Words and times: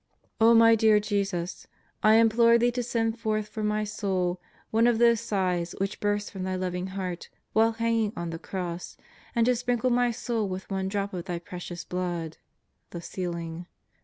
my 0.39 0.73
dear 0.73 0.99
Jesus, 0.99 1.67
I 2.01 2.15
implore 2.15 2.57
Thee 2.57 2.71
to 2.71 2.81
send 2.81 3.19
forth 3.19 3.47
for 3.49 3.63
my 3.63 3.83
soul, 3.83 4.41
one 4.71 4.87
of 4.87 4.97
those 4.97 5.19
sighs 5.21 5.75
which 5.79 5.99
burst 5.99 6.31
from 6.31 6.41
Thy 6.41 6.55
loving 6.55 6.87
heart 6.87 7.29
while 7.53 7.73
hanging 7.73 8.11
on 8.15 8.31
the 8.31 8.39
Cross, 8.39 8.97
and 9.35 9.45
to 9.45 9.55
sprinkle 9.55 9.91
my 9.91 10.09
soul 10.09 10.49
with 10.49 10.71
one 10.71 10.87
drop 10.87 11.13
of 11.13 11.25
Thy 11.25 11.37
Precious 11.37 11.83
Blood 11.83 12.37
(the 12.89 12.99
sealing) 13.01 13.67